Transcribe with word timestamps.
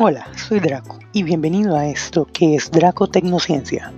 Hola, 0.00 0.26
soy 0.36 0.58
Draco 0.58 0.98
y 1.12 1.22
bienvenido 1.22 1.76
a 1.76 1.86
esto 1.86 2.26
que 2.32 2.54
es 2.54 2.70
Draco 2.70 3.08
Tecnociencia. 3.08 3.92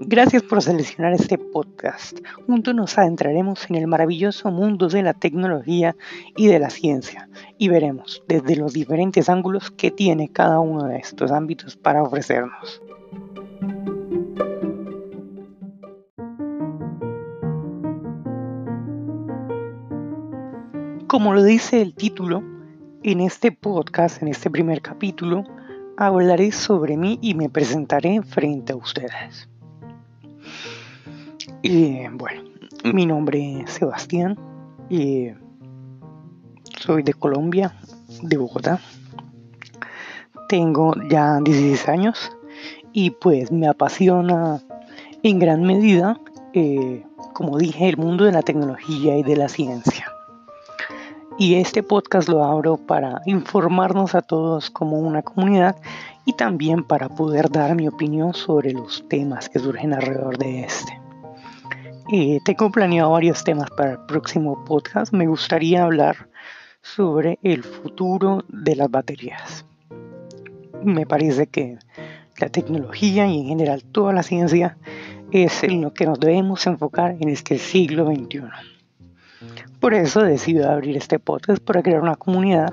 Gracias 0.00 0.42
por 0.42 0.62
seleccionar 0.62 1.12
este 1.12 1.36
podcast. 1.36 2.20
Juntos 2.46 2.74
nos 2.74 2.96
adentraremos 2.96 3.68
en 3.68 3.76
el 3.76 3.86
maravilloso 3.86 4.50
mundo 4.50 4.88
de 4.88 5.02
la 5.02 5.12
tecnología 5.12 5.94
y 6.36 6.46
de 6.46 6.58
la 6.58 6.70
ciencia 6.70 7.28
y 7.58 7.68
veremos 7.68 8.22
desde 8.26 8.56
los 8.56 8.72
diferentes 8.72 9.28
ángulos 9.28 9.70
que 9.70 9.90
tiene 9.90 10.30
cada 10.30 10.58
uno 10.58 10.84
de 10.84 10.96
estos 10.96 11.30
ámbitos 11.30 11.76
para 11.76 12.02
ofrecernos. 12.02 12.80
Como 21.14 21.32
lo 21.32 21.44
dice 21.44 21.80
el 21.80 21.94
título, 21.94 22.42
en 23.04 23.20
este 23.20 23.52
podcast, 23.52 24.20
en 24.20 24.26
este 24.26 24.50
primer 24.50 24.82
capítulo, 24.82 25.44
hablaré 25.96 26.50
sobre 26.50 26.96
mí 26.96 27.20
y 27.22 27.34
me 27.34 27.48
presentaré 27.48 28.20
frente 28.22 28.72
a 28.72 28.76
ustedes. 28.76 29.48
Y 31.62 32.08
bueno, 32.08 32.42
mi 32.92 33.06
nombre 33.06 33.60
es 33.60 33.70
Sebastián 33.70 34.36
y 34.90 35.28
soy 36.80 37.04
de 37.04 37.14
Colombia, 37.14 37.76
de 38.20 38.36
Bogotá. 38.36 38.80
Tengo 40.48 40.94
ya 41.08 41.38
16 41.38 41.88
años 41.90 42.32
y 42.92 43.10
pues 43.10 43.52
me 43.52 43.68
apasiona 43.68 44.60
en 45.22 45.38
gran 45.38 45.62
medida, 45.62 46.20
eh, 46.54 47.04
como 47.34 47.56
dije, 47.56 47.88
el 47.88 47.98
mundo 47.98 48.24
de 48.24 48.32
la 48.32 48.42
tecnología 48.42 49.16
y 49.16 49.22
de 49.22 49.36
la 49.36 49.48
ciencia. 49.48 49.93
Y 51.36 51.56
este 51.56 51.82
podcast 51.82 52.28
lo 52.28 52.44
abro 52.44 52.76
para 52.76 53.20
informarnos 53.26 54.14
a 54.14 54.22
todos 54.22 54.70
como 54.70 54.98
una 54.98 55.22
comunidad 55.22 55.76
y 56.24 56.34
también 56.34 56.84
para 56.84 57.08
poder 57.08 57.50
dar 57.50 57.74
mi 57.74 57.88
opinión 57.88 58.34
sobre 58.34 58.72
los 58.72 59.04
temas 59.08 59.48
que 59.48 59.58
surgen 59.58 59.92
alrededor 59.92 60.38
de 60.38 60.60
este. 60.60 61.00
Eh, 62.12 62.38
tengo 62.44 62.70
planeado 62.70 63.10
varios 63.10 63.42
temas 63.42 63.68
para 63.76 63.92
el 63.92 63.98
próximo 64.06 64.64
podcast. 64.64 65.12
Me 65.12 65.26
gustaría 65.26 65.82
hablar 65.82 66.28
sobre 66.82 67.40
el 67.42 67.64
futuro 67.64 68.44
de 68.48 68.76
las 68.76 68.88
baterías. 68.88 69.64
Me 70.84 71.04
parece 71.04 71.48
que 71.48 71.78
la 72.38 72.48
tecnología 72.48 73.26
y 73.26 73.40
en 73.40 73.46
general 73.46 73.82
toda 73.82 74.12
la 74.12 74.22
ciencia 74.22 74.76
es 75.32 75.64
en 75.64 75.80
lo 75.80 75.94
que 75.94 76.06
nos 76.06 76.20
debemos 76.20 76.64
enfocar 76.68 77.16
en 77.18 77.28
este 77.28 77.58
siglo 77.58 78.06
XXI. 78.06 78.73
Por 79.84 79.92
eso 79.92 80.22
decido 80.22 80.70
abrir 80.70 80.96
este 80.96 81.18
podcast 81.18 81.62
para 81.62 81.82
crear 81.82 82.00
una 82.00 82.16
comunidad 82.16 82.72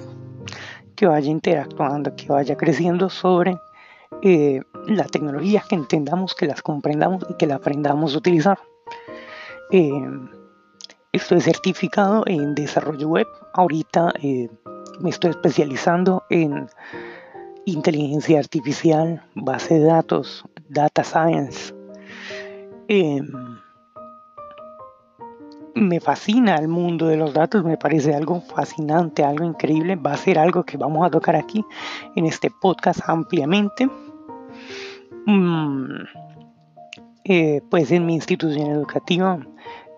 que 0.95 1.07
vaya 1.07 1.29
interactuando, 1.29 2.15
que 2.15 2.27
vaya 2.27 2.55
creciendo 2.55 3.09
sobre 3.09 3.57
eh, 4.21 4.61
la 4.87 5.03
tecnología, 5.03 5.61
que 5.67 5.75
entendamos, 5.75 6.33
que 6.33 6.45
las 6.45 6.61
comprendamos 6.61 7.25
y 7.29 7.33
que 7.33 7.47
la 7.47 7.55
aprendamos 7.55 8.15
a 8.15 8.17
utilizar. 8.17 8.59
Eh, 9.71 9.91
estoy 11.11 11.41
certificado 11.41 12.23
en 12.27 12.55
desarrollo 12.55 13.09
web. 13.09 13.27
Ahorita 13.55 14.13
eh, 14.23 14.47
me 15.01 15.09
estoy 15.09 15.31
especializando 15.31 16.23
en 16.29 16.69
inteligencia 17.65 18.39
artificial, 18.39 19.21
base 19.35 19.79
de 19.79 19.83
datos, 19.83 20.45
data 20.69 21.03
science. 21.03 21.73
Me 25.81 25.99
fascina 25.99 26.57
el 26.57 26.67
mundo 26.67 27.07
de 27.07 27.17
los 27.17 27.33
datos, 27.33 27.63
me 27.63 27.75
parece 27.75 28.13
algo 28.13 28.39
fascinante, 28.39 29.23
algo 29.23 29.45
increíble. 29.45 29.95
Va 29.95 30.13
a 30.13 30.17
ser 30.17 30.37
algo 30.37 30.63
que 30.63 30.77
vamos 30.77 31.03
a 31.03 31.09
tocar 31.09 31.35
aquí 31.35 31.65
en 32.15 32.27
este 32.27 32.51
podcast 32.51 32.99
ampliamente. 33.07 33.89
Mm, 35.25 36.03
eh, 37.23 37.61
pues 37.67 37.89
en 37.89 38.05
mi 38.05 38.13
institución 38.13 38.69
educativa 38.69 39.39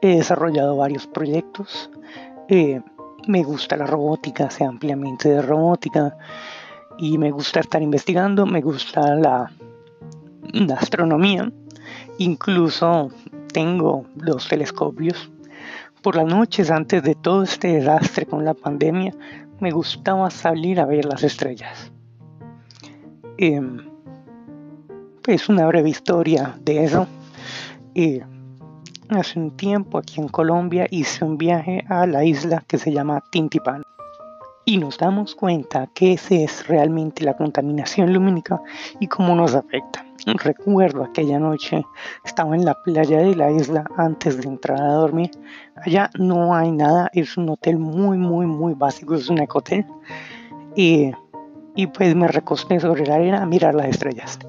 he 0.01 0.15
desarrollado 0.15 0.77
varios 0.77 1.05
proyectos. 1.05 1.91
Eh, 2.47 2.79
me 3.27 3.43
gusta 3.43 3.75
la 3.75 3.85
robótica, 3.85 4.49
sé 4.51 4.63
ampliamente 4.63 5.27
de 5.27 5.41
robótica 5.41 6.15
y 6.97 7.17
me 7.17 7.29
gusta 7.29 7.59
estar 7.59 7.81
investigando, 7.81 8.45
me 8.45 8.61
gusta 8.61 9.15
la, 9.15 9.51
la 10.53 10.75
astronomía. 10.75 11.51
Incluso 12.19 13.09
tengo 13.51 14.05
dos 14.15 14.47
telescopios 14.47 15.32
por 16.03 16.17
las 16.17 16.25
noches, 16.25 16.69
antes 16.69 17.01
de 17.01 17.15
todo 17.15 17.43
este 17.43 17.69
desastre 17.69 18.25
con 18.25 18.43
la 18.43 18.53
pandemia, 18.53 19.15
me 19.59 19.71
gustaba 19.71 20.29
salir 20.29 20.79
a 20.79 20.85
ver 20.85 21.05
las 21.05 21.23
estrellas. 21.23 21.91
Eh, 23.37 23.61
pues 25.23 25.47
una 25.47 25.65
breve 25.65 25.89
historia 25.89 26.55
de 26.61 26.83
eso. 26.83 27.07
Eh, 27.95 28.21
hace 29.09 29.39
un 29.39 29.55
tiempo 29.55 29.97
aquí 29.97 30.19
en 30.19 30.27
Colombia 30.27 30.87
hice 30.91 31.23
un 31.23 31.37
viaje 31.37 31.85
a 31.87 32.05
la 32.05 32.25
isla 32.25 32.63
que 32.67 32.77
se 32.77 32.91
llama 32.91 33.23
Tintipan 33.31 33.83
y 34.65 34.77
nos 34.77 34.97
damos 34.97 35.35
cuenta 35.35 35.87
que 35.93 36.13
esa 36.13 36.35
es 36.35 36.67
realmente 36.67 37.23
la 37.23 37.35
contaminación 37.35 38.13
lumínica 38.13 38.61
y 38.99 39.07
cómo 39.07 39.35
nos 39.35 39.55
afecta. 39.55 40.05
Recuerdo 40.25 41.03
aquella 41.03 41.37
noche, 41.37 41.83
estaba 42.23 42.55
en 42.55 42.63
la 42.63 42.81
playa 42.81 43.19
de 43.19 43.35
la 43.35 43.51
isla 43.51 43.83
antes 43.97 44.37
de 44.37 44.47
entrar 44.47 44.81
a 44.81 44.93
dormir. 44.93 45.31
Allá 45.75 46.09
no 46.17 46.55
hay 46.55 46.71
nada, 46.71 47.09
es 47.13 47.35
un 47.35 47.49
hotel 47.49 47.77
muy, 47.77 48.17
muy, 48.17 48.45
muy 48.45 48.73
básico, 48.73 49.15
es 49.15 49.29
un 49.29 49.39
ecotel. 49.39 49.85
Y, 50.75 51.11
y 51.75 51.87
pues 51.87 52.15
me 52.15 52.27
recosté 52.27 52.79
sobre 52.79 53.05
la 53.05 53.15
arena 53.15 53.41
a 53.41 53.45
mirar 53.45 53.75
las 53.75 53.87
estrellas. 53.87 54.39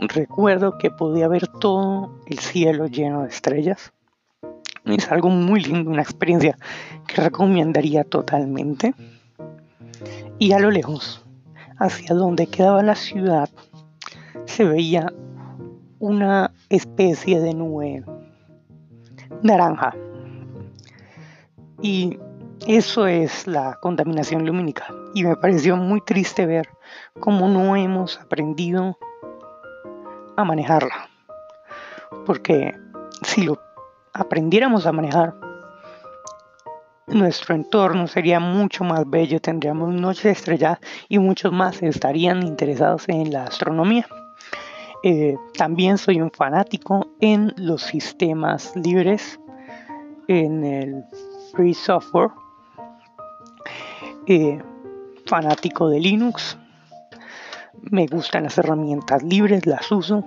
Recuerdo 0.00 0.76
que 0.76 0.90
podía 0.90 1.28
ver 1.28 1.46
todo 1.46 2.10
el 2.26 2.40
cielo 2.40 2.86
lleno 2.86 3.22
de 3.22 3.28
estrellas. 3.28 3.92
Es 4.84 5.10
algo 5.10 5.30
muy 5.30 5.60
lindo, 5.60 5.90
una 5.90 6.02
experiencia 6.02 6.56
que 7.06 7.22
recomendaría 7.22 8.04
totalmente. 8.04 8.94
Y 10.38 10.52
a 10.52 10.58
lo 10.58 10.70
lejos, 10.70 11.24
hacia 11.78 12.14
donde 12.14 12.46
quedaba 12.46 12.82
la 12.82 12.94
ciudad, 12.94 13.48
se 14.44 14.64
veía 14.64 15.12
una 15.98 16.52
especie 16.68 17.40
de 17.40 17.54
nube 17.54 18.04
naranja. 19.42 19.94
Y 21.80 22.18
eso 22.66 23.06
es 23.06 23.46
la 23.46 23.78
contaminación 23.80 24.44
lumínica. 24.44 24.86
Y 25.14 25.24
me 25.24 25.36
pareció 25.36 25.76
muy 25.76 26.00
triste 26.02 26.44
ver 26.44 26.68
cómo 27.20 27.48
no 27.48 27.76
hemos 27.76 28.20
aprendido 28.20 28.98
a 30.36 30.44
manejarla. 30.44 31.08
Porque 32.26 32.78
si 33.22 33.42
lo 33.42 33.58
aprendiéramos 34.12 34.86
a 34.86 34.92
manejar, 34.92 35.34
nuestro 37.06 37.54
entorno 37.54 38.06
sería 38.08 38.40
mucho 38.40 38.84
más 38.84 39.08
bello, 39.08 39.40
tendríamos 39.40 39.94
noches 39.94 40.38
estrelladas 40.38 40.80
y 41.08 41.18
muchos 41.18 41.52
más 41.52 41.82
estarían 41.82 42.42
interesados 42.42 43.08
en 43.08 43.32
la 43.32 43.44
astronomía. 43.44 44.06
Eh, 45.02 45.36
también 45.56 45.98
soy 45.98 46.20
un 46.20 46.30
fanático 46.30 47.06
en 47.20 47.52
los 47.56 47.82
sistemas 47.82 48.74
libres, 48.74 49.38
en 50.26 50.64
el 50.64 51.04
free 51.54 51.74
software, 51.74 52.30
eh, 54.26 54.60
fanático 55.26 55.88
de 55.88 56.00
Linux. 56.00 56.58
Me 57.90 58.06
gustan 58.06 58.44
las 58.44 58.58
herramientas 58.58 59.22
libres, 59.22 59.64
las 59.64 59.92
uso. 59.92 60.24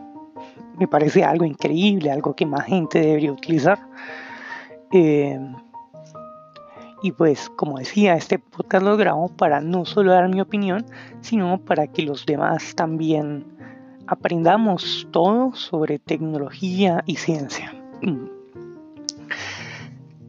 Me 0.78 0.88
parece 0.88 1.26
algo 1.26 1.44
increíble, 1.44 2.10
algo 2.10 2.34
que 2.34 2.46
más 2.46 2.66
gente 2.66 3.02
debería 3.02 3.34
utilizar. 3.34 3.80
Eh, 4.94 5.38
y 7.02 7.12
pues, 7.12 7.50
como 7.56 7.80
decía, 7.80 8.16
este 8.16 8.40
podcast 8.40 8.84
lo 8.84 8.98
grabo 8.98 9.30
para 9.30 9.62
no 9.62 9.86
solo 9.86 10.12
dar 10.12 10.30
mi 10.30 10.42
opinión, 10.42 10.86
sino 11.22 11.60
para 11.60 11.88
que 11.88 12.04
los 12.04 12.26
demás 12.26 12.76
también 12.76 13.46
aprendamos 14.08 15.08
todo 15.12 15.54
sobre 15.54 16.00
tecnología 16.00 17.04
y 17.06 17.16
ciencia. 17.16 17.74
Mm. 18.02 18.26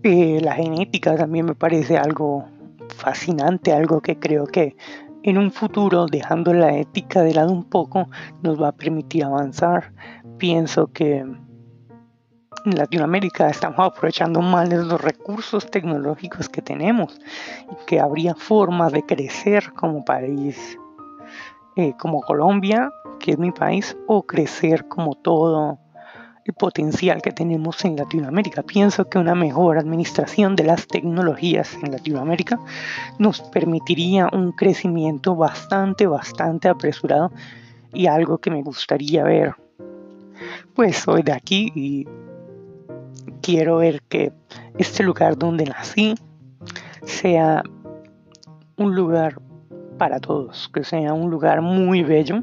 Eh, 0.02 0.40
la 0.42 0.54
genética 0.54 1.16
también 1.16 1.46
me 1.46 1.54
parece 1.54 1.98
algo 1.98 2.46
fascinante, 2.88 3.72
algo 3.72 4.00
que 4.00 4.18
creo 4.18 4.46
que 4.46 4.76
en 5.22 5.36
un 5.36 5.50
futuro, 5.50 6.06
dejando 6.06 6.54
la 6.54 6.76
ética 6.76 7.22
de 7.22 7.34
lado 7.34 7.52
un 7.52 7.64
poco, 7.64 8.08
nos 8.42 8.60
va 8.60 8.68
a 8.68 8.72
permitir 8.72 9.24
avanzar. 9.24 9.92
Pienso 10.38 10.86
que 10.86 11.26
en 12.64 12.76
Latinoamérica 12.76 13.48
estamos 13.48 13.80
aprovechando 13.80 14.40
mal 14.40 14.68
los 14.68 15.00
recursos 15.00 15.70
tecnológicos 15.70 16.48
que 16.48 16.62
tenemos 16.62 17.18
y 17.70 17.86
que 17.86 18.00
habría 18.00 18.34
formas 18.34 18.92
de 18.92 19.04
crecer 19.04 19.72
como 19.72 20.04
país, 20.04 20.78
eh, 21.76 21.92
como 21.98 22.20
Colombia, 22.20 22.90
que 23.18 23.32
es 23.32 23.38
mi 23.38 23.52
país, 23.52 23.96
o 24.06 24.22
crecer 24.22 24.88
como 24.88 25.14
todo 25.14 25.78
el 26.44 26.54
potencial 26.54 27.22
que 27.22 27.32
tenemos 27.32 27.84
en 27.84 27.96
Latinoamérica. 27.96 28.62
Pienso 28.62 29.08
que 29.08 29.18
una 29.18 29.34
mejor 29.34 29.78
administración 29.78 30.56
de 30.56 30.64
las 30.64 30.86
tecnologías 30.86 31.74
en 31.82 31.92
Latinoamérica 31.92 32.58
nos 33.18 33.40
permitiría 33.40 34.28
un 34.32 34.52
crecimiento 34.52 35.36
bastante, 35.36 36.06
bastante 36.06 36.68
apresurado 36.68 37.30
y 37.92 38.06
algo 38.06 38.38
que 38.38 38.50
me 38.50 38.62
gustaría 38.62 39.24
ver. 39.24 39.54
Pues 40.74 40.96
soy 40.96 41.22
de 41.22 41.32
aquí 41.32 41.70
y 41.74 42.06
quiero 43.40 43.78
ver 43.78 44.02
que 44.08 44.32
este 44.78 45.02
lugar 45.02 45.36
donde 45.36 45.64
nací 45.64 46.14
sea 47.04 47.62
un 48.76 48.94
lugar 48.94 49.40
para 49.98 50.18
todos, 50.18 50.70
que 50.72 50.84
sea 50.84 51.12
un 51.12 51.30
lugar 51.30 51.60
muy 51.60 52.02
bello. 52.02 52.42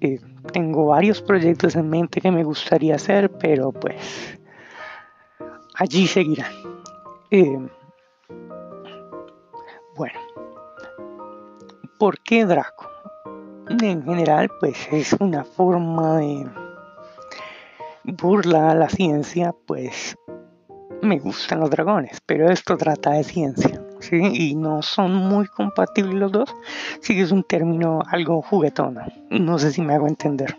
Eh, 0.00 0.18
tengo 0.52 0.86
varios 0.86 1.20
proyectos 1.20 1.76
en 1.76 1.88
mente 1.90 2.20
que 2.20 2.30
me 2.30 2.44
gustaría 2.44 2.94
hacer, 2.94 3.30
pero 3.30 3.72
pues 3.72 4.38
allí 5.74 6.06
seguirán. 6.06 6.52
Eh, 7.30 7.58
bueno, 9.96 10.18
¿por 11.98 12.18
qué 12.20 12.46
Draco? 12.46 12.88
En 13.82 14.02
general, 14.02 14.50
pues 14.58 14.88
es 14.90 15.12
una 15.20 15.44
forma 15.44 16.16
de 16.16 16.50
burla 18.04 18.70
a 18.70 18.74
la 18.74 18.88
ciencia, 18.88 19.54
pues 19.66 20.16
me 21.02 21.18
gustan 21.18 21.60
los 21.60 21.70
dragones, 21.70 22.20
pero 22.26 22.50
esto 22.50 22.76
trata 22.76 23.12
de 23.12 23.24
ciencia, 23.24 23.82
¿sí? 24.00 24.20
Y 24.32 24.54
no 24.54 24.82
son 24.82 25.14
muy 25.14 25.46
compatibles 25.46 26.14
los 26.14 26.32
dos, 26.32 26.54
sí 27.00 27.14
que 27.14 27.22
es 27.22 27.32
un 27.32 27.44
término 27.44 28.00
algo 28.06 28.42
juguetón, 28.42 28.98
no 29.30 29.58
sé 29.58 29.72
si 29.72 29.80
me 29.82 29.94
hago 29.94 30.08
entender. 30.08 30.56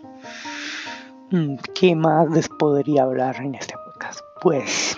Mm, 1.30 1.56
¿Qué 1.74 1.94
más 1.94 2.28
les 2.30 2.48
podría 2.48 3.04
hablar 3.04 3.36
en 3.36 3.54
este 3.54 3.74
podcast? 3.86 4.20
Pues 4.42 4.96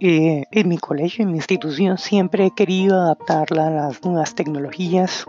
eh, 0.00 0.44
en 0.50 0.68
mi 0.68 0.76
colegio, 0.76 1.24
en 1.24 1.32
mi 1.32 1.38
institución, 1.38 1.96
siempre 1.96 2.46
he 2.46 2.50
querido 2.50 3.00
adaptarla 3.00 3.68
a 3.68 3.70
las 3.70 4.04
nuevas 4.04 4.34
tecnologías. 4.34 5.26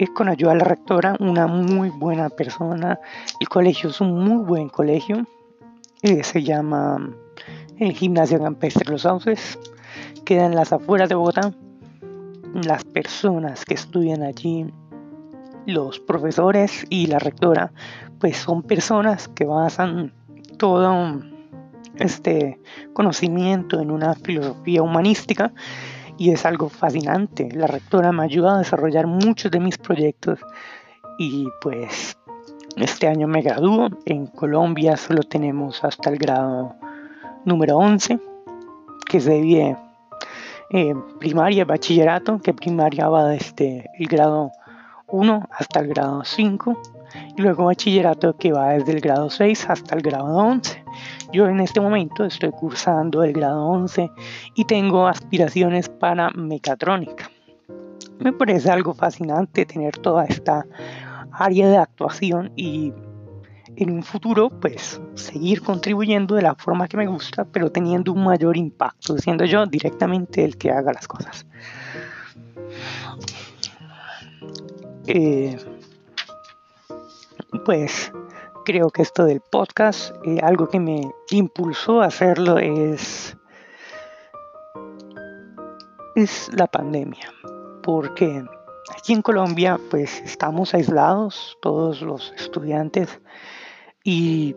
Es 0.00 0.08
con 0.10 0.30
ayuda 0.30 0.52
de 0.52 0.58
la 0.60 0.64
rectora, 0.64 1.14
una 1.20 1.46
muy 1.46 1.90
buena 1.90 2.30
persona. 2.30 2.98
El 3.38 3.48
colegio 3.50 3.90
es 3.90 4.00
un 4.00 4.24
muy 4.24 4.42
buen 4.42 4.70
colegio 4.70 5.26
eh, 6.02 6.24
se 6.24 6.42
llama 6.42 7.10
el 7.78 7.92
Gimnasio 7.92 8.40
Campestre 8.40 8.90
Los 8.90 9.02
Sauces. 9.02 9.58
Queda 10.24 10.46
en 10.46 10.54
las 10.54 10.72
afueras 10.72 11.10
de 11.10 11.14
Bogotá. 11.14 11.52
Las 12.54 12.84
personas 12.84 13.66
que 13.66 13.74
estudian 13.74 14.22
allí, 14.22 14.72
los 15.66 16.00
profesores 16.00 16.86
y 16.88 17.06
la 17.06 17.18
rectora, 17.18 17.72
pues 18.18 18.38
son 18.38 18.62
personas 18.62 19.28
que 19.28 19.44
basan 19.44 20.14
todo 20.56 21.20
este 21.96 22.58
conocimiento 22.94 23.78
en 23.78 23.90
una 23.90 24.14
filosofía 24.14 24.82
humanística 24.82 25.52
y 26.20 26.32
es 26.32 26.44
algo 26.44 26.68
fascinante. 26.68 27.48
La 27.50 27.66
rectora 27.66 28.12
me 28.12 28.24
ayuda 28.24 28.54
a 28.54 28.58
desarrollar 28.58 29.06
muchos 29.06 29.50
de 29.50 29.58
mis 29.58 29.78
proyectos 29.78 30.38
y 31.18 31.48
pues 31.62 32.14
este 32.76 33.08
año 33.08 33.26
me 33.26 33.40
gradúo. 33.40 33.88
En 34.04 34.26
Colombia 34.26 34.98
solo 34.98 35.22
tenemos 35.22 35.82
hasta 35.82 36.10
el 36.10 36.18
grado 36.18 36.76
número 37.46 37.78
11, 37.78 38.20
que 39.08 39.18
se 39.18 39.32
divide 39.32 39.78
en 40.68 41.02
primaria 41.18 41.64
bachillerato, 41.64 42.38
que 42.38 42.52
primaria 42.52 43.08
va 43.08 43.28
desde 43.28 43.88
el 43.98 44.06
grado 44.06 44.52
1 45.06 45.48
hasta 45.50 45.80
el 45.80 45.88
grado 45.88 46.22
5, 46.22 46.82
y 47.34 47.40
luego 47.40 47.64
bachillerato 47.64 48.36
que 48.36 48.52
va 48.52 48.74
desde 48.74 48.92
el 48.92 49.00
grado 49.00 49.30
6 49.30 49.70
hasta 49.70 49.94
el 49.94 50.02
grado 50.02 50.26
11. 50.26 50.84
Yo 51.32 51.46
en 51.46 51.60
este 51.60 51.80
momento 51.80 52.24
estoy 52.24 52.50
cursando 52.50 53.22
el 53.22 53.32
grado 53.32 53.64
11 53.66 54.10
y 54.54 54.64
tengo 54.64 55.06
aspiraciones 55.06 55.88
para 55.88 56.30
mecatrónica. 56.30 57.30
Me 58.18 58.32
parece 58.32 58.70
algo 58.70 58.94
fascinante 58.94 59.64
tener 59.64 59.96
toda 59.98 60.24
esta 60.24 60.66
área 61.32 61.68
de 61.68 61.76
actuación 61.76 62.52
y 62.56 62.92
en 63.76 63.90
un 63.92 64.02
futuro 64.02 64.50
pues 64.50 65.00
seguir 65.14 65.62
contribuyendo 65.62 66.34
de 66.34 66.42
la 66.42 66.56
forma 66.56 66.88
que 66.88 66.96
me 66.96 67.06
gusta 67.06 67.44
pero 67.44 67.70
teniendo 67.70 68.12
un 68.12 68.24
mayor 68.24 68.56
impacto 68.56 69.16
siendo 69.16 69.44
yo 69.44 69.64
directamente 69.66 70.44
el 70.44 70.56
que 70.56 70.72
haga 70.72 70.92
las 70.92 71.06
cosas 71.06 71.46
eh, 75.06 75.56
pues 77.64 78.12
creo 78.64 78.90
que 78.90 79.02
esto 79.02 79.24
del 79.24 79.40
podcast 79.40 80.14
eh, 80.24 80.38
algo 80.42 80.68
que 80.68 80.80
me 80.80 81.10
impulsó 81.30 82.02
a 82.02 82.06
hacerlo 82.06 82.58
es 82.58 83.36
es 86.14 86.50
la 86.54 86.66
pandemia 86.66 87.32
porque 87.82 88.44
Aquí 88.96 89.12
en 89.12 89.22
Colombia 89.22 89.78
pues 89.90 90.20
estamos 90.20 90.74
aislados 90.74 91.56
todos 91.62 92.02
los 92.02 92.32
estudiantes 92.36 93.20
y 94.02 94.56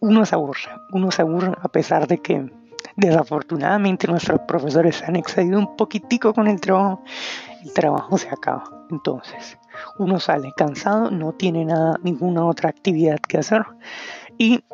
uno 0.00 0.26
se 0.26 0.34
aburre, 0.34 0.68
uno 0.92 1.10
se 1.10 1.22
aburre 1.22 1.52
a 1.60 1.68
pesar 1.68 2.08
de 2.08 2.18
que 2.18 2.50
desafortunadamente 2.96 4.08
nuestros 4.08 4.40
profesores 4.48 5.02
han 5.02 5.16
excedido 5.16 5.58
un 5.58 5.76
poquitico 5.76 6.34
con 6.34 6.48
el 6.48 6.60
trabajo, 6.60 7.02
el 7.62 7.72
trabajo 7.72 8.18
se 8.18 8.28
acaba. 8.28 8.64
Entonces, 8.90 9.56
uno 9.98 10.18
sale 10.20 10.52
cansado, 10.56 11.10
no 11.10 11.32
tiene 11.32 11.64
nada, 11.64 11.98
ninguna 12.02 12.44
otra 12.44 12.70
actividad 12.70 13.18
que 13.18 13.38
hacer 13.38 13.64
y 14.38 14.64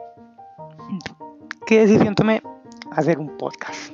¿qué 1.66 1.80
decisión 1.80 2.14
tomé? 2.14 2.42
Hacer 2.92 3.18
un 3.18 3.36
podcast 3.36 3.92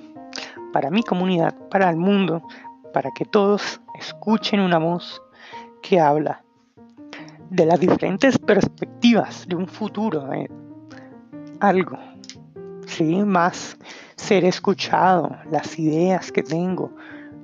para 0.72 0.90
mi 0.90 1.02
comunidad, 1.02 1.54
para 1.70 1.88
el 1.88 1.96
mundo, 1.96 2.42
para 2.92 3.10
que 3.12 3.24
todos 3.24 3.80
escuchen 3.98 4.60
una 4.60 4.78
voz 4.78 5.22
que 5.82 6.00
habla 6.00 6.42
de 7.50 7.66
las 7.66 7.78
diferentes 7.78 8.38
perspectivas 8.38 9.46
de 9.46 9.54
un 9.54 9.68
futuro, 9.68 10.26
de 10.26 10.50
algo, 11.60 11.96
¿sí? 12.86 13.22
más 13.22 13.76
ser 14.16 14.44
escuchado, 14.44 15.36
las 15.50 15.78
ideas 15.78 16.32
que 16.32 16.42
tengo 16.42 16.90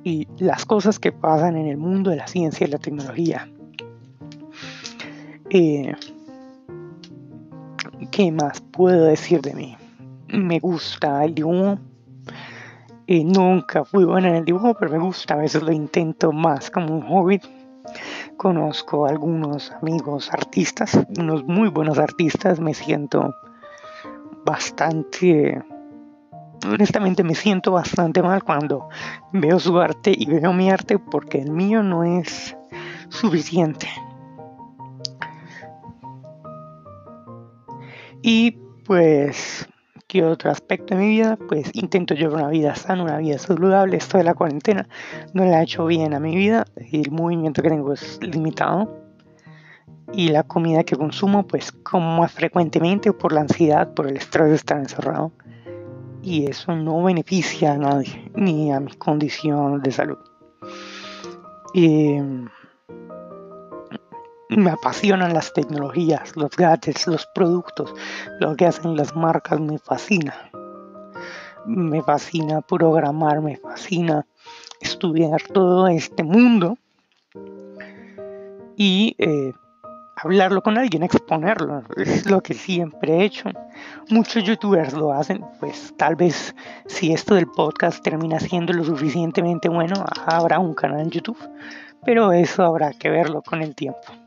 y 0.02 0.26
las 0.38 0.64
cosas 0.64 0.99
que 0.99 1.12
pasan 1.12 1.56
en 1.56 1.66
el 1.66 1.76
mundo 1.76 2.11
de 2.11 2.16
la 2.16 2.26
ciencia 2.26 2.66
y 2.66 2.70
la 2.70 2.78
tecnología. 2.78 3.49
Eh, 5.50 5.94
¿Qué 8.12 8.30
más 8.30 8.61
puedo 8.61 9.04
decir 9.04 9.40
de 9.40 9.52
mí? 9.52 9.76
Me 10.28 10.61
gusta 10.61 11.25
el 11.25 11.35
dibujo, 11.35 11.78
nunca 13.09 13.85
fui 13.85 14.04
buena 14.04 14.28
en 14.28 14.37
el 14.37 14.45
dibujo, 14.45 14.75
pero 14.75 14.92
me 14.92 14.99
gusta, 14.99 15.35
a 15.35 15.38
veces 15.38 15.62
lo 15.62 15.73
intento 15.73 16.30
más 16.30 16.71
como 16.71 16.95
un 16.95 17.02
hobby. 17.02 17.40
Conozco 18.37 19.07
algunos 19.07 19.73
amigos 19.73 20.30
artistas, 20.33 20.99
unos 21.19 21.45
muy 21.45 21.69
buenos 21.69 21.99
artistas, 21.99 22.61
me 22.61 22.73
siento 22.73 23.35
bastante, 24.45 25.62
honestamente 26.64 27.25
me 27.25 27.35
siento 27.35 27.73
bastante 27.73 28.23
mal 28.23 28.45
cuando 28.45 28.88
veo 29.33 29.59
su 29.59 29.78
arte 29.78 30.14
y 30.16 30.26
veo 30.26 30.52
mi 30.52 30.71
arte 30.71 30.99
porque 30.99 31.38
el 31.38 31.50
mío 31.50 31.83
no 31.83 32.04
es 32.04 32.57
suficiente. 33.09 33.88
Y 38.22 38.52
pues 38.84 39.68
¿Qué 40.10 40.24
otro 40.24 40.50
aspecto 40.50 40.96
de 40.96 41.00
mi 41.02 41.08
vida? 41.10 41.38
Pues 41.48 41.70
intento 41.72 42.14
llevar 42.14 42.42
una 42.42 42.48
vida 42.48 42.74
sana, 42.74 43.04
una 43.04 43.18
vida 43.18 43.38
saludable. 43.38 43.96
Esto 43.96 44.18
de 44.18 44.24
la 44.24 44.34
cuarentena 44.34 44.88
no 45.34 45.44
le 45.44 45.54
ha 45.54 45.62
hecho 45.62 45.86
bien 45.86 46.14
a 46.14 46.18
mi 46.18 46.34
vida. 46.34 46.66
El 46.74 47.12
movimiento 47.12 47.62
que 47.62 47.68
tengo 47.68 47.92
es 47.92 48.18
limitado. 48.20 48.92
Y 50.12 50.30
la 50.30 50.42
comida 50.42 50.82
que 50.82 50.96
consumo, 50.96 51.46
pues 51.46 51.70
como 51.70 52.18
más 52.18 52.32
frecuentemente 52.32 53.12
por 53.12 53.32
la 53.32 53.42
ansiedad, 53.42 53.94
por 53.94 54.08
el 54.08 54.16
estrés 54.16 54.48
de 54.48 54.56
estar 54.56 54.78
encerrado. 54.78 55.30
Y 56.24 56.46
eso 56.46 56.74
no 56.74 57.00
beneficia 57.04 57.74
a 57.74 57.78
nadie, 57.78 58.32
ni 58.34 58.72
a 58.72 58.80
mi 58.80 58.92
condición 58.94 59.80
de 59.80 59.92
salud. 59.92 60.18
Y 61.72 62.16
me 64.57 64.71
apasionan 64.71 65.33
las 65.33 65.52
tecnologías, 65.52 66.37
los 66.37 66.50
gadgets, 66.57 67.07
los 67.07 67.26
productos, 67.35 67.95
lo 68.40 68.57
que 68.57 68.66
hacen 68.66 68.97
las 68.97 69.14
marcas 69.14 69.61
me 69.61 69.78
fascina. 69.78 70.35
Me 71.66 72.02
fascina 72.02 72.61
programar, 72.61 73.40
me 73.40 73.57
fascina 73.57 74.26
estudiar 74.80 75.42
todo 75.52 75.87
este 75.88 76.23
mundo 76.25 76.78
y 78.76 79.14
eh, 79.19 79.52
hablarlo 80.16 80.62
con 80.62 80.78
alguien, 80.78 81.02
exponerlo. 81.02 81.83
Es 81.97 82.28
lo 82.28 82.40
que 82.40 82.54
siempre 82.54 83.19
he 83.19 83.25
hecho. 83.25 83.50
Muchos 84.09 84.42
youtubers 84.42 84.95
lo 84.95 85.12
hacen, 85.12 85.45
pues 85.61 85.95
tal 85.97 86.16
vez 86.16 86.54
si 86.87 87.12
esto 87.12 87.35
del 87.35 87.47
podcast 87.47 88.02
termina 88.02 88.40
siendo 88.40 88.73
lo 88.73 88.85
suficientemente 88.85 89.69
bueno, 89.69 90.04
habrá 90.26 90.59
un 90.59 90.75
canal 90.75 91.00
en 91.00 91.11
YouTube, 91.11 91.38
pero 92.04 92.33
eso 92.33 92.64
habrá 92.64 92.92
que 92.92 93.11
verlo 93.11 93.42
con 93.42 93.62
el 93.62 93.75
tiempo. 93.75 94.19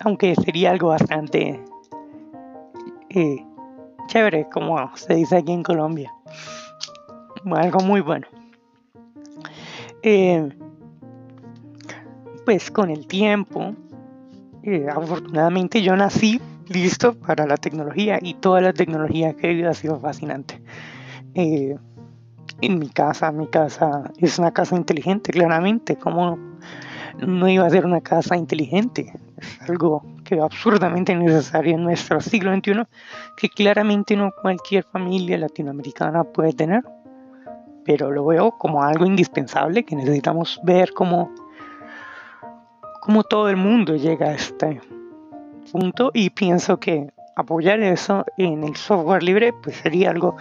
Aunque 0.00 0.34
sería 0.34 0.70
algo 0.70 0.88
bastante 0.88 1.62
eh, 3.10 3.44
chévere, 4.06 4.48
como 4.50 4.94
se 4.96 5.14
dice 5.14 5.36
aquí 5.36 5.52
en 5.52 5.62
Colombia. 5.62 6.12
Algo 7.44 7.80
muy 7.80 8.00
bueno. 8.00 8.26
Eh, 10.02 10.48
pues 12.44 12.70
con 12.70 12.90
el 12.90 13.06
tiempo, 13.06 13.74
eh, 14.62 14.86
afortunadamente 14.90 15.82
yo 15.82 15.94
nací 15.96 16.40
listo 16.68 17.14
para 17.14 17.46
la 17.46 17.56
tecnología 17.56 18.18
y 18.20 18.34
toda 18.34 18.60
la 18.60 18.72
tecnología 18.72 19.34
que 19.34 19.46
he 19.46 19.50
vivido 19.50 19.70
ha 19.70 19.74
sido 19.74 20.00
fascinante. 20.00 20.60
en 21.34 22.78
mi 22.78 22.88
casa, 22.88 23.32
mi 23.32 23.46
casa 23.48 24.12
es 24.18 24.38
una 24.38 24.52
casa 24.52 24.76
inteligente, 24.76 25.32
claramente. 25.32 25.96
como 25.96 26.38
no 27.18 27.48
iba 27.48 27.66
a 27.66 27.70
ser 27.70 27.86
una 27.86 28.00
casa 28.00 28.36
inteligente? 28.36 29.12
Algo 29.68 30.02
que 30.24 30.36
es 30.36 30.42
absurdamente 30.42 31.14
necesario 31.14 31.74
en 31.74 31.82
nuestro 31.82 32.20
siglo 32.20 32.54
XXI, 32.54 32.84
que 33.36 33.48
claramente 33.48 34.16
no 34.16 34.30
cualquier 34.40 34.84
familia 34.84 35.38
latinoamericana 35.38 36.24
puede 36.24 36.52
tener, 36.52 36.82
pero 37.84 38.10
lo 38.10 38.26
veo 38.26 38.52
como 38.52 38.82
algo 38.82 39.06
indispensable 39.06 39.84
que 39.84 39.96
necesitamos 39.96 40.60
ver 40.62 40.92
cómo, 40.92 41.32
cómo 43.00 43.24
todo 43.24 43.48
el 43.48 43.56
mundo 43.56 43.96
llega 43.96 44.28
a 44.28 44.34
este 44.34 44.80
punto 45.70 46.10
y 46.14 46.30
pienso 46.30 46.78
que 46.78 47.12
apoyar 47.36 47.80
eso 47.80 48.24
en 48.36 48.62
el 48.64 48.76
software 48.76 49.22
libre 49.22 49.52
pues 49.52 49.76
sería 49.76 50.10
algo 50.10 50.36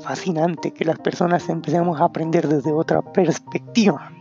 fascinante 0.00 0.72
que 0.72 0.84
las 0.84 0.98
personas 0.98 1.48
empecemos 1.48 2.00
a 2.00 2.04
aprender 2.04 2.46
desde 2.46 2.72
otra 2.72 3.02
perspectiva. 3.02 4.12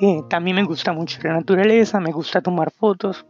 Eh, 0.00 0.22
también 0.28 0.56
me 0.56 0.62
gusta 0.62 0.92
mucho 0.92 1.18
la 1.24 1.32
naturaleza, 1.32 1.98
me 1.98 2.12
gusta 2.12 2.40
tomar 2.40 2.70
fotos. 2.70 3.26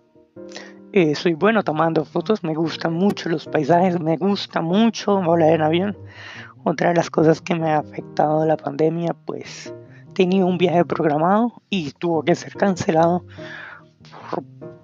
Eh, 0.92 1.14
soy 1.14 1.34
bueno 1.34 1.62
tomando 1.62 2.04
fotos, 2.04 2.42
me 2.42 2.54
gustan 2.54 2.92
mucho 2.92 3.28
los 3.28 3.46
paisajes, 3.46 4.00
me 4.00 4.16
gusta 4.16 4.60
mucho 4.60 5.20
volar 5.22 5.50
en 5.50 5.62
avión. 5.62 5.98
Otra 6.64 6.90
de 6.90 6.96
las 6.96 7.10
cosas 7.10 7.40
que 7.40 7.54
me 7.54 7.70
ha 7.70 7.78
afectado 7.78 8.44
la 8.44 8.56
pandemia, 8.56 9.14
pues 9.25 9.72
tenía 10.12 10.44
un 10.44 10.58
viaje 10.58 10.84
programado 10.84 11.62
y 11.70 11.92
tuvo 11.92 12.22
que 12.22 12.34
ser 12.34 12.54
cancelado 12.54 13.25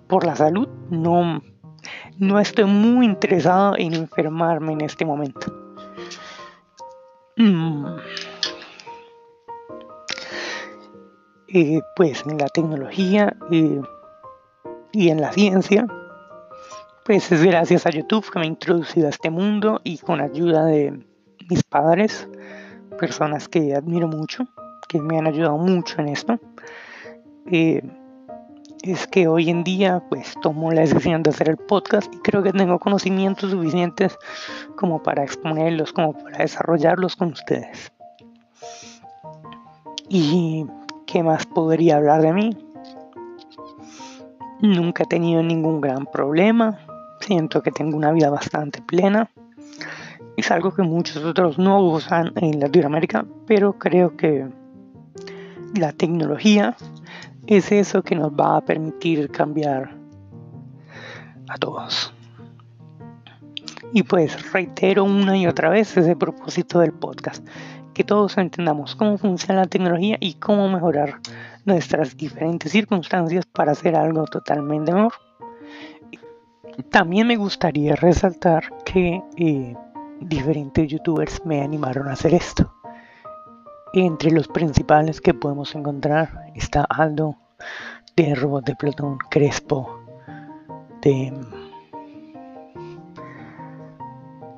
por, 0.06 0.24
la 0.24 0.36
salud. 0.36 0.68
No, 0.90 1.42
no 2.18 2.40
estoy 2.40 2.64
muy 2.64 3.04
interesado 3.04 3.74
en 3.76 3.92
enfermarme 3.94 4.72
en 4.72 4.80
este 4.82 5.04
momento. 5.04 5.52
Mm. 7.36 7.84
Eh, 11.56 11.82
pues 11.94 12.24
en 12.26 12.36
la 12.38 12.48
tecnología 12.48 13.36
eh, 13.52 13.80
y 14.90 15.08
en 15.10 15.20
la 15.20 15.30
ciencia, 15.30 15.86
pues 17.04 17.30
es 17.30 17.44
gracias 17.44 17.86
a 17.86 17.90
YouTube 17.90 18.28
que 18.28 18.40
me 18.40 18.46
he 18.46 18.48
introducido 18.48 19.06
a 19.06 19.10
este 19.10 19.30
mundo 19.30 19.80
y 19.84 19.98
con 19.98 20.20
ayuda 20.20 20.64
de 20.64 21.06
mis 21.48 21.62
padres, 21.62 22.28
personas 22.98 23.48
que 23.48 23.72
admiro 23.72 24.08
mucho, 24.08 24.48
que 24.88 25.00
me 25.00 25.16
han 25.16 25.28
ayudado 25.28 25.56
mucho 25.56 26.00
en 26.00 26.08
esto. 26.08 26.40
Eh, 27.46 27.82
es 28.82 29.06
que 29.06 29.28
hoy 29.28 29.48
en 29.48 29.62
día 29.62 30.02
pues 30.10 30.34
tomo 30.42 30.72
la 30.72 30.80
decisión 30.80 31.22
de 31.22 31.30
hacer 31.30 31.50
el 31.50 31.56
podcast 31.56 32.12
y 32.12 32.18
creo 32.18 32.42
que 32.42 32.52
tengo 32.52 32.80
conocimientos 32.80 33.52
suficientes 33.52 34.18
como 34.74 35.04
para 35.04 35.22
exponerlos, 35.22 35.92
como 35.92 36.14
para 36.14 36.38
desarrollarlos 36.38 37.14
con 37.14 37.30
ustedes. 37.30 37.92
Y 40.08 40.66
¿Qué 41.06 41.22
más 41.22 41.46
podría 41.46 41.96
hablar 41.96 42.22
de 42.22 42.32
mí? 42.32 42.56
Nunca 44.60 45.04
he 45.04 45.06
tenido 45.06 45.42
ningún 45.42 45.80
gran 45.80 46.06
problema. 46.06 46.78
Siento 47.20 47.62
que 47.62 47.70
tengo 47.70 47.96
una 47.96 48.12
vida 48.12 48.30
bastante 48.30 48.80
plena. 48.82 49.30
Es 50.36 50.50
algo 50.50 50.74
que 50.74 50.82
muchos 50.82 51.22
otros 51.24 51.58
no 51.58 51.80
usan 51.80 52.32
en 52.36 52.58
Latinoamérica, 52.60 53.24
pero 53.46 53.78
creo 53.78 54.16
que 54.16 54.48
la 55.78 55.92
tecnología 55.92 56.76
es 57.46 57.70
eso 57.72 58.02
que 58.02 58.16
nos 58.16 58.32
va 58.32 58.56
a 58.56 58.60
permitir 58.64 59.30
cambiar 59.30 59.96
a 61.48 61.58
todos. 61.58 62.12
Y 63.92 64.02
pues 64.02 64.52
reitero 64.52 65.04
una 65.04 65.36
y 65.36 65.46
otra 65.46 65.68
vez 65.68 65.96
ese 65.96 66.16
propósito 66.16 66.80
del 66.80 66.92
podcast 66.92 67.46
que 67.94 68.04
todos 68.04 68.36
entendamos 68.36 68.96
cómo 68.96 69.16
funciona 69.16 69.62
la 69.62 69.66
tecnología 69.66 70.16
y 70.20 70.34
cómo 70.34 70.68
mejorar 70.68 71.20
nuestras 71.64 72.16
diferentes 72.16 72.72
circunstancias 72.72 73.46
para 73.46 73.72
hacer 73.72 73.96
algo 73.96 74.24
totalmente 74.24 74.92
mejor. 74.92 75.14
También 76.90 77.28
me 77.28 77.36
gustaría 77.36 77.94
resaltar 77.94 78.64
que 78.84 79.22
eh, 79.36 79.76
diferentes 80.20 80.88
youtubers 80.88 81.40
me 81.46 81.62
animaron 81.62 82.08
a 82.08 82.12
hacer 82.12 82.34
esto. 82.34 82.74
Entre 83.92 84.32
los 84.32 84.48
principales 84.48 85.20
que 85.20 85.32
podemos 85.32 85.74
encontrar 85.76 86.50
está 86.56 86.84
Aldo 86.88 87.36
de 88.16 88.34
Robot 88.34 88.66
de 88.66 88.74
Plutón, 88.74 89.18
Crespo 89.30 90.00
de, 91.00 91.32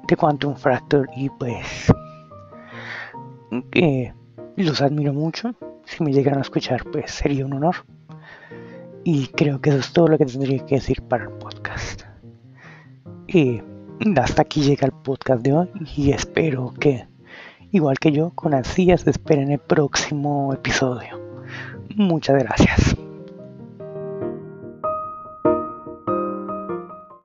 de 0.08 0.16
Quantum 0.16 0.54
Fracture 0.54 1.08
y 1.14 1.28
pues 1.28 1.92
que 3.62 4.14
los 4.56 4.80
admiro 4.82 5.12
mucho. 5.12 5.54
Si 5.84 6.02
me 6.02 6.12
llegan 6.12 6.38
a 6.38 6.42
escuchar, 6.42 6.84
pues 6.90 7.10
sería 7.10 7.44
un 7.44 7.54
honor. 7.54 7.76
Y 9.04 9.28
creo 9.28 9.60
que 9.60 9.70
eso 9.70 9.78
es 9.78 9.92
todo 9.92 10.08
lo 10.08 10.18
que 10.18 10.26
tendría 10.26 10.64
que 10.66 10.76
decir 10.76 11.02
para 11.02 11.24
el 11.24 11.30
podcast. 11.30 12.02
Y 13.28 13.62
hasta 14.16 14.42
aquí 14.42 14.62
llega 14.62 14.86
el 14.86 14.92
podcast 14.92 15.42
de 15.42 15.52
hoy 15.52 15.68
y 15.96 16.10
espero 16.10 16.74
que, 16.78 17.06
igual 17.70 17.98
que 17.98 18.12
yo, 18.12 18.30
con 18.30 18.54
ansias 18.54 19.06
esperen 19.06 19.50
el 19.50 19.60
próximo 19.60 20.52
episodio. 20.52 21.20
Muchas 21.94 22.42
gracias. 22.42 22.96